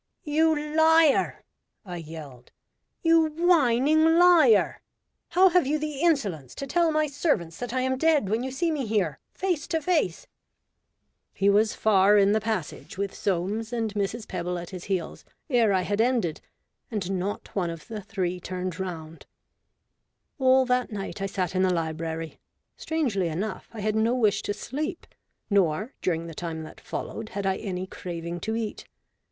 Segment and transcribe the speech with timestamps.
[0.23, 1.43] "You liar!"
[1.85, 2.51] I yelled,
[3.03, 4.81] "You whining liar!
[5.29, 8.49] How have you the insolence to tell my servants that I am dead, when you
[8.49, 10.25] see me here face to face?"
[11.35, 13.95] He was far in the passage, with Soames WHEN I WAS DEAD.
[13.95, 14.27] 137 and Mrs.
[14.27, 16.41] Pebble at his heels, ere I had ended,
[16.89, 19.27] and not one of the three turned round,
[20.39, 22.39] All that night I sat in the library.
[22.75, 25.05] Strangely enough, I had no wish to sleep,
[25.51, 28.85] nor, during the time that followed, had I any craving to eat.